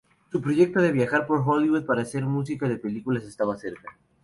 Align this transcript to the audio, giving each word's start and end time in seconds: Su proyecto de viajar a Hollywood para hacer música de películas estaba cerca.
Su 0.31 0.41
proyecto 0.41 0.81
de 0.81 0.91
viajar 0.91 1.27
a 1.29 1.33
Hollywood 1.43 1.85
para 1.85 2.01
hacer 2.01 2.25
música 2.25 2.67
de 2.67 2.77
películas 2.79 3.23
estaba 3.23 3.55
cerca. 3.55 3.99